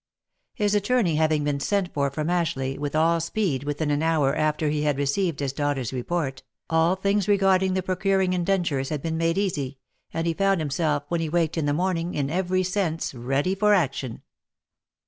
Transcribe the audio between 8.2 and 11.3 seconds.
in dentures had been made easy, and he found himself when he